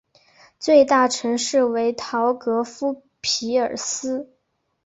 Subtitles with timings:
[0.57, 4.33] 最大城市为陶格夫匹尔斯。